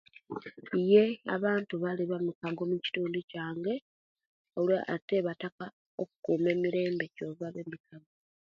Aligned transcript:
Iye 0.81 1.03
abantu 1.35 1.73
bali 1.83 2.03
bamukago 2.11 2.61
omukintundu 2.63 3.19
kyange 3.31 3.73
olwa 4.57 4.77
ate 4.93 5.15
bataka 5.27 5.65
okuba 6.03 6.45
emirembe 6.55 7.05
kyova 7.15 7.47
bemikwago 7.55 8.09